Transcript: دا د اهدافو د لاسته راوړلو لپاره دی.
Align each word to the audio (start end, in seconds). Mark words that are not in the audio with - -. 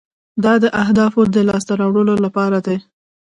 دا 0.43 0.53
د 0.63 0.65
اهدافو 0.83 1.21
د 1.35 1.37
لاسته 1.49 1.73
راوړلو 1.81 2.15
لپاره 2.25 2.57
دی. 2.65 2.77